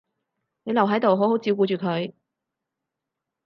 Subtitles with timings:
[0.63, 2.11] 你留喺度好好照顧住佢